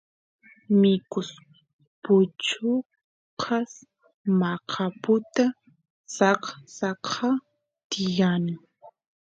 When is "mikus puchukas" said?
0.79-3.71